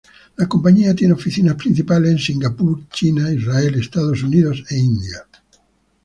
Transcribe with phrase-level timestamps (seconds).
[0.35, 5.27] La compañía tiene oficinas principales en Singapur, China, Israel, Estados Unidos e India.